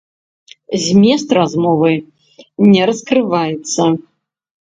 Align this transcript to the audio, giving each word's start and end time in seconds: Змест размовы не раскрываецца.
Змест 0.83 1.27
размовы 1.39 1.91
не 2.71 2.81
раскрываецца. 2.91 3.83